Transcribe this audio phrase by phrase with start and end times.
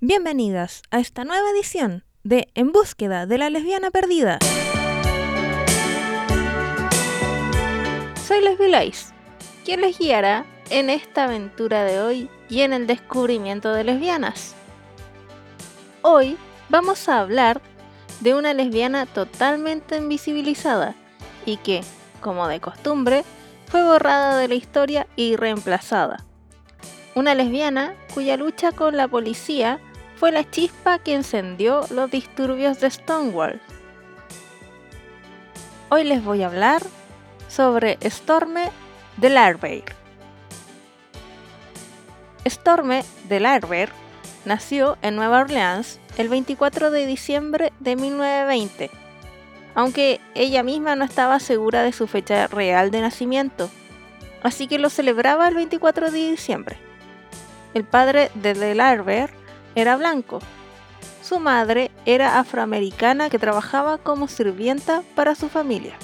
[0.00, 4.38] Bienvenidas a esta nueva edición de En búsqueda de la lesbiana perdida.
[8.26, 9.14] Soy Leslie Lais,
[9.64, 14.54] quien les guiará en esta aventura de hoy y en el descubrimiento de lesbianas.
[16.02, 16.36] Hoy
[16.68, 17.62] vamos a hablar
[18.22, 20.94] de una lesbiana totalmente invisibilizada
[21.44, 21.82] y que,
[22.20, 23.24] como de costumbre,
[23.66, 26.24] fue borrada de la historia y reemplazada.
[27.16, 29.80] Una lesbiana cuya lucha con la policía
[30.16, 33.60] fue la chispa que encendió los disturbios de Stonewall.
[35.88, 36.80] Hoy les voy a hablar
[37.48, 38.70] sobre Storme
[39.16, 39.84] de Larver.
[42.46, 43.90] Storme de Larver
[44.44, 48.90] nació en Nueva Orleans el 24 de diciembre de 1920,
[49.74, 53.70] aunque ella misma no estaba segura de su fecha real de nacimiento,
[54.42, 56.76] así que lo celebraba el 24 de diciembre.
[57.74, 59.30] El padre de Delarver
[59.74, 60.40] era blanco.
[61.22, 65.94] Su madre era afroamericana que trabajaba como sirvienta para su familia.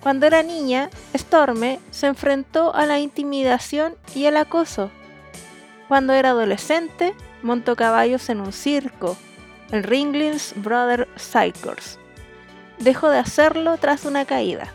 [0.00, 4.90] Cuando era niña, Storme se enfrentó a la intimidación y el acoso.
[5.88, 9.16] Cuando era adolescente, montó caballos en un circo,
[9.70, 11.98] el Ringlings Brother Circus.
[12.78, 14.72] Dejó de hacerlo tras una caída.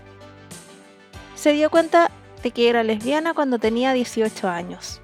[1.35, 5.01] Se dio cuenta de que era lesbiana cuando tenía 18 años.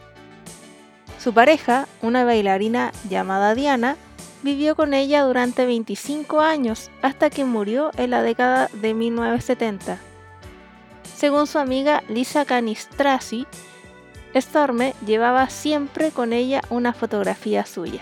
[1.19, 3.98] Su pareja, una bailarina llamada Diana,
[4.42, 10.00] vivió con ella durante 25 años hasta que murió en la década de 1970.
[11.16, 13.46] Según su amiga Lisa Canistrasi,
[14.35, 18.01] Storme llevaba siempre con ella una fotografía suya.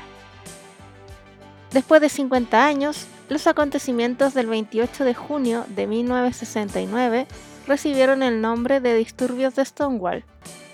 [1.71, 7.27] Después de 50 años, los acontecimientos del 28 de junio de 1969
[7.67, 10.23] recibieron el nombre de disturbios de Stonewall.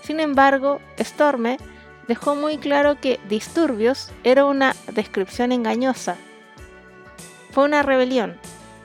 [0.04, 1.58] Sin embargo, Storme
[2.08, 6.16] dejó muy claro que disturbios era una descripción engañosa.
[7.52, 8.38] Fue una rebelión,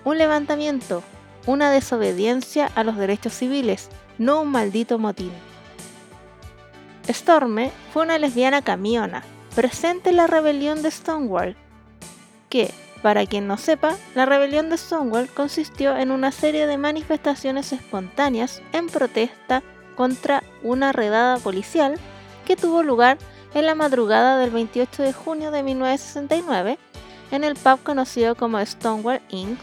[0.05, 1.03] un levantamiento,
[1.47, 5.33] una desobediencia a los derechos civiles, no un maldito motín.
[7.09, 9.23] Storme fue una lesbiana camiona,
[9.55, 11.57] presente en la rebelión de Stonewall,
[12.49, 17.73] que, para quien no sepa, la rebelión de Stonewall consistió en una serie de manifestaciones
[17.73, 19.63] espontáneas en protesta
[19.97, 21.99] contra una redada policial
[22.45, 23.19] que tuvo lugar
[23.55, 26.79] en la madrugada del 28 de junio de 1969
[27.31, 29.59] en el pub conocido como Stonewall Inn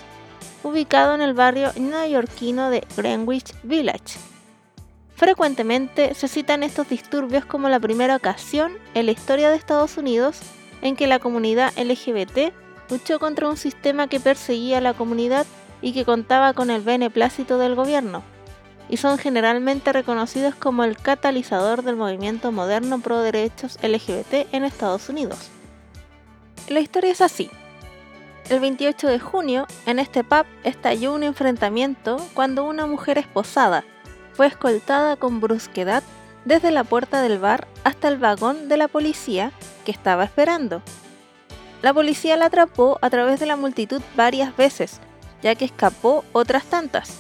[0.64, 4.35] ubicado en el barrio neoyorquino de Greenwich Village.
[5.16, 10.42] Frecuentemente se citan estos disturbios como la primera ocasión en la historia de Estados Unidos
[10.82, 12.54] en que la comunidad LGBT
[12.90, 15.46] luchó contra un sistema que perseguía a la comunidad
[15.82, 18.24] y que contaba con el beneplácito del gobierno,
[18.90, 25.08] y son generalmente reconocidos como el catalizador del movimiento moderno pro derechos LGBT en Estados
[25.08, 25.50] Unidos.
[26.68, 27.50] La historia es así.
[28.50, 33.86] El 28 de junio, en este pub estalló un enfrentamiento cuando una mujer esposada
[34.36, 36.04] fue escoltada con brusquedad
[36.44, 39.52] desde la puerta del bar hasta el vagón de la policía
[39.86, 40.82] que estaba esperando.
[41.82, 45.00] La policía la atrapó a través de la multitud varias veces,
[45.42, 47.18] ya que escapó otras tantas.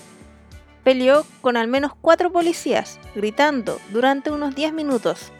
[0.83, 5.31] Peleó con al menos cuatro policías, gritando durante unos 10 minutos.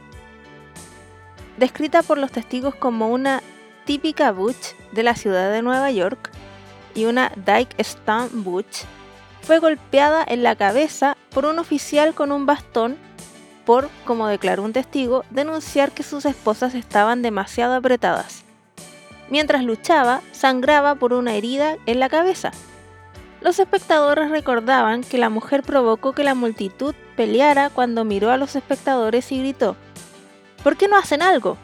[1.57, 3.41] Descrita por los testigos como una
[3.85, 6.31] típica butch de la ciudad de Nueva York
[6.95, 8.85] y una Dyke Stone Butch,
[9.41, 12.97] fue golpeada en la cabeza por un oficial con un bastón
[13.65, 18.45] por, como declaró un testigo, denunciar que sus esposas estaban demasiado apretadas.
[19.29, 22.51] Mientras luchaba, sangraba por una herida en la cabeza.
[23.41, 28.55] Los espectadores recordaban que la mujer provocó que la multitud peleara cuando miró a los
[28.55, 29.75] espectadores y gritó,
[30.63, 31.57] ¿Por qué no hacen algo?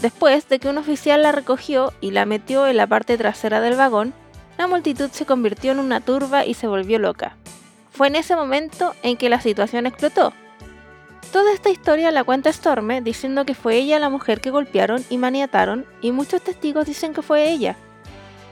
[0.00, 3.76] Después de que un oficial la recogió y la metió en la parte trasera del
[3.76, 4.14] vagón,
[4.56, 7.36] la multitud se convirtió en una turba y se volvió loca.
[7.98, 10.32] Fue en ese momento en que la situación explotó.
[11.32, 15.18] Toda esta historia la cuenta Storme diciendo que fue ella la mujer que golpearon y
[15.18, 17.74] maniataron y muchos testigos dicen que fue ella.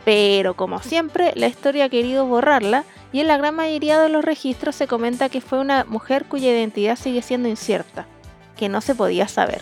[0.05, 2.83] Pero como siempre, la historia ha querido borrarla
[3.13, 6.51] y en la gran mayoría de los registros se comenta que fue una mujer cuya
[6.51, 8.05] identidad sigue siendo incierta,
[8.57, 9.61] que no se podía saber.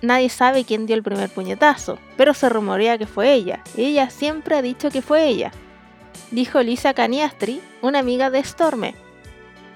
[0.00, 4.08] Nadie sabe quién dio el primer puñetazo, pero se rumorea que fue ella, y ella
[4.08, 5.52] siempre ha dicho que fue ella,
[6.34, 8.96] dijo Lisa Caniastri, una amiga de Storme,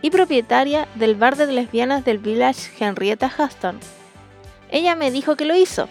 [0.03, 3.79] y propietaria del bar de lesbianas del Village Henrietta Huston.
[4.71, 5.89] Ella me dijo que lo hizo.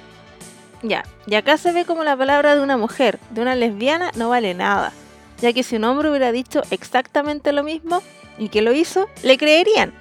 [0.83, 4.29] Ya, y acá se ve como la palabra de una mujer, de una lesbiana, no
[4.29, 4.91] vale nada,
[5.39, 8.03] ya que si un hombre hubiera dicho exactamente lo mismo
[8.37, 9.93] y que lo hizo, le creerían.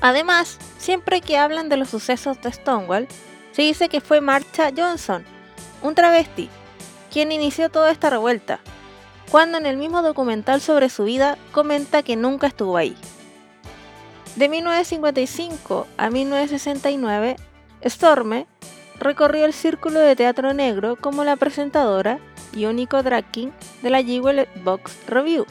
[0.00, 3.06] Además, siempre que hablan de los sucesos de Stonewall,
[3.52, 5.24] se dice que fue Marcha Johnson,
[5.82, 6.50] un travesti,
[7.10, 8.60] quien inició toda esta revuelta,
[9.32, 12.94] cuando en el mismo documental sobre su vida comenta que nunca estuvo ahí.
[14.36, 17.36] De 1955 a 1969,
[17.82, 18.46] Storme
[19.00, 22.18] recorrió el círculo de teatro negro como la presentadora
[22.52, 23.48] y único drag king
[23.80, 25.46] de la Jewel Box Review,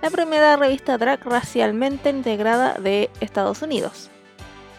[0.00, 4.08] la primera revista drag racialmente integrada de Estados Unidos.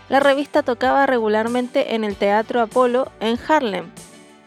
[0.09, 3.91] La revista tocaba regularmente en el Teatro Apolo en Harlem,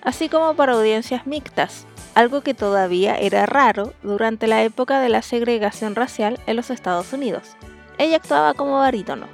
[0.02, 5.22] así como para audiencias mixtas, algo que todavía era raro durante la época de la
[5.22, 7.56] segregación racial en los Estados Unidos.
[7.98, 9.26] Ella actuaba como barítono.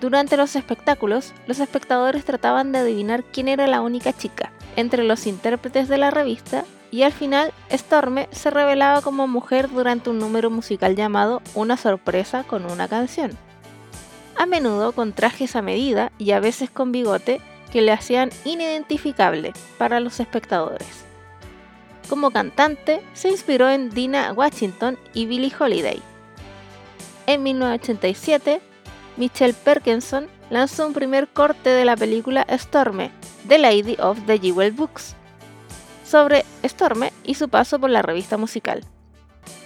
[0.00, 5.26] Durante los espectáculos, los espectadores trataban de adivinar quién era la única chica entre los
[5.26, 10.50] intérpretes de la revista y al final Storme se revelaba como mujer durante un número
[10.50, 13.32] musical llamado Una sorpresa con una canción.
[14.36, 17.40] A menudo con trajes a medida y a veces con bigote
[17.72, 21.05] que le hacían inidentificable para los espectadores.
[22.08, 26.00] Como cantante, se inspiró en Dina Washington y Billie Holiday.
[27.26, 28.60] En 1987,
[29.16, 33.10] Michelle Perkinson lanzó un primer corte de la película Storme,
[33.48, 35.16] The Lady of the Jewel Books,
[36.04, 38.84] sobre Storme y su paso por la revista musical.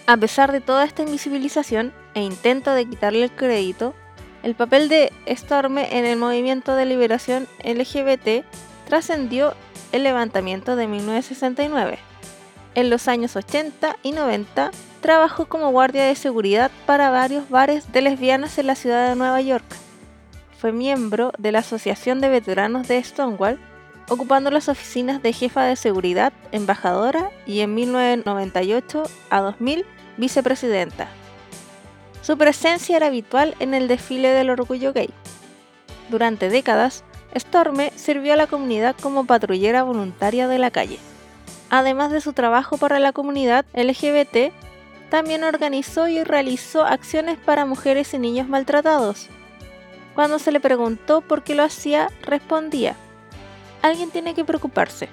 [0.06, 3.94] A pesar de toda esta invisibilización e intento de quitarle el crédito,
[4.42, 8.46] el papel de Storme en el movimiento de liberación LGBT
[8.88, 9.52] trascendió
[9.92, 12.09] el levantamiento de 1969
[12.74, 14.70] en los años 80 y 90
[15.00, 19.40] trabajó como guardia de seguridad para varios bares de lesbianas en la ciudad de Nueva
[19.40, 19.64] York.
[20.58, 23.58] Fue miembro de la Asociación de Veteranos de Stonewall,
[24.08, 31.08] ocupando las oficinas de jefa de seguridad, embajadora y en 1998 a 2000 vicepresidenta.
[32.22, 35.10] Su presencia era habitual en el desfile del orgullo gay.
[36.10, 40.98] Durante décadas, Storme sirvió a la comunidad como patrullera voluntaria de la calle.
[41.70, 44.52] Además de su trabajo para la comunidad LGBT,
[45.08, 49.28] también organizó y realizó acciones para mujeres y niños maltratados.
[50.14, 52.96] Cuando se le preguntó por qué lo hacía, respondía,
[53.82, 55.08] alguien tiene que preocuparse.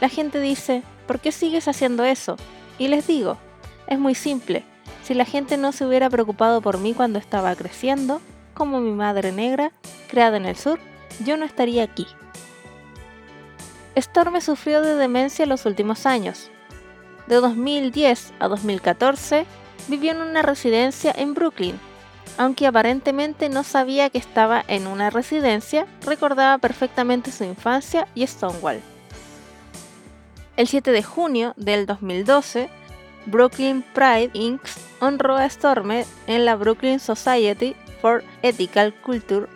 [0.00, 2.36] La gente dice, ¿por qué sigues haciendo eso?
[2.78, 3.38] Y les digo,
[3.86, 4.64] es muy simple,
[5.02, 8.20] si la gente no se hubiera preocupado por mí cuando estaba creciendo,
[8.54, 9.72] como mi madre negra,
[10.08, 10.78] creada en el sur,
[11.24, 12.06] yo no estaría aquí.
[13.98, 16.50] Storme sufrió de demencia en los últimos años.
[17.26, 19.44] De 2010 a 2014
[19.88, 21.78] vivió en una residencia en Brooklyn.
[22.36, 28.80] Aunque aparentemente no sabía que estaba en una residencia, recordaba perfectamente su infancia y Stonewall.
[30.56, 32.68] El 7 de junio del 2012,
[33.26, 34.60] Brooklyn Pride Inc.
[35.00, 39.46] honró a Storme en la Brooklyn Society for Ethical Culture,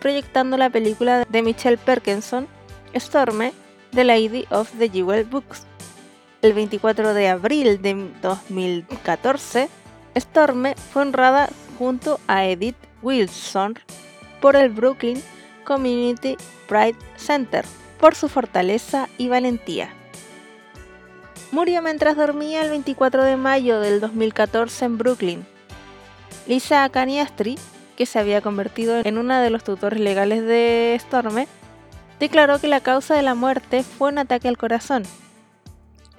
[0.00, 2.48] proyectando la película de Michelle Perkinson,
[2.94, 3.52] Storme,
[3.94, 5.62] The Lady of the Jewel Books.
[6.42, 9.68] El 24 de abril de 2014,
[10.16, 11.48] Storme fue honrada
[11.78, 13.78] junto a Edith Wilson
[14.40, 15.22] por el Brooklyn
[15.64, 16.36] Community
[16.66, 17.64] Pride Center
[18.00, 19.90] por su fortaleza y valentía.
[21.52, 25.46] Murió mientras dormía el 24 de mayo del 2014 en Brooklyn.
[26.48, 27.56] Lisa Caniastri,
[27.96, 31.46] que se había convertido en una de los tutores legales de Storme,
[32.24, 35.02] declaró que la causa de la muerte fue un ataque al corazón.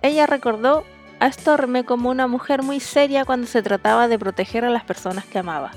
[0.04, 0.84] Ella recordó
[1.20, 5.26] a Storme como una mujer muy seria cuando se trataba de proteger a las personas
[5.26, 5.72] que amaba.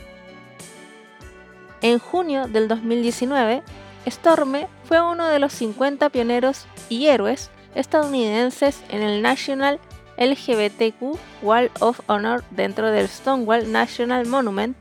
[1.81, 3.63] En junio del 2019,
[4.07, 9.81] Storme fue uno de los 50 pioneros y héroes estadounidenses en el National
[10.19, 14.77] LGBTQ Wall of Honor dentro del Stonewall National Monument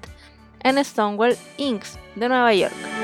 [0.60, 2.97] en Stonewall Inks de Nueva York.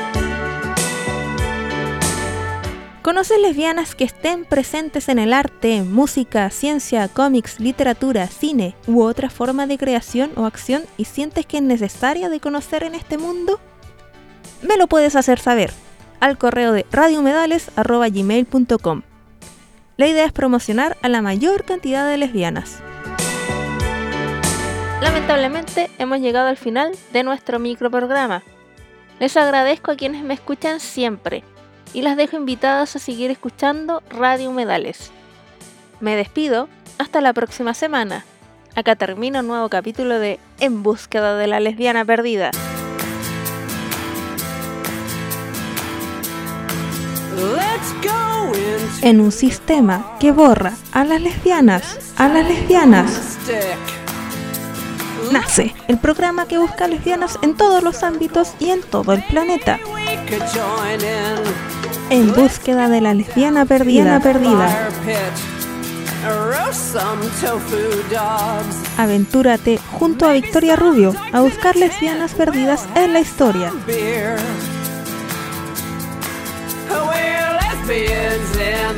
[3.03, 9.29] ¿Conoces lesbianas que estén presentes en el arte, música, ciencia, cómics, literatura, cine u otra
[9.29, 13.59] forma de creación o acción y sientes que es necesaria de conocer en este mundo?
[14.61, 15.73] Me lo puedes hacer saber
[16.21, 19.01] al correo de radiomedales.gmail.com
[19.97, 22.79] La idea es promocionar a la mayor cantidad de lesbianas.
[25.01, 28.43] Lamentablemente hemos llegado al final de nuestro microprograma.
[29.19, 31.43] Les agradezco a quienes me escuchan siempre
[31.93, 35.11] y las dejo invitadas a seguir escuchando Radio Humedales.
[35.99, 38.25] Me despido, hasta la próxima semana.
[38.75, 42.51] Acá termina un nuevo capítulo de En búsqueda de la lesbiana perdida.
[49.01, 53.37] En un sistema que borra a las lesbianas, a las lesbianas.
[55.31, 59.79] Nace el programa que busca lesbianas en todos los ámbitos y en todo el planeta.
[62.09, 64.19] En búsqueda de la lesbiana perdida.
[64.19, 64.89] perdida.
[68.97, 73.71] Aventúrate junto a Victoria Rubio a buscar lesbianas perdidas en la historia.
[77.85, 78.97] lesbians in